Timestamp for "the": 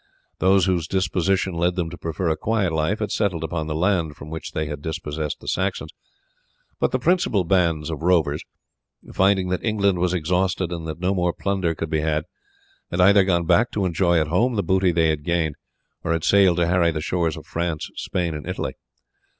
3.67-3.75, 5.39-5.47, 6.89-6.97, 14.55-14.63, 16.89-16.99